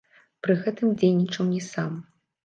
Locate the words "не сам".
1.49-1.93